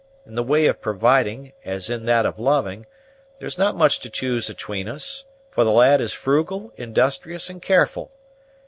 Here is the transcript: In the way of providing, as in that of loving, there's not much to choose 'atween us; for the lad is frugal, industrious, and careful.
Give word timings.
In 0.25 0.33
the 0.33 0.41
way 0.41 0.65
of 0.65 0.81
providing, 0.81 1.53
as 1.63 1.87
in 1.87 2.05
that 2.07 2.25
of 2.25 2.39
loving, 2.39 2.87
there's 3.37 3.59
not 3.59 3.75
much 3.77 3.99
to 3.99 4.09
choose 4.09 4.49
'atween 4.49 4.89
us; 4.89 5.25
for 5.51 5.63
the 5.63 5.69
lad 5.69 6.01
is 6.01 6.11
frugal, 6.11 6.73
industrious, 6.75 7.51
and 7.51 7.61
careful. 7.61 8.09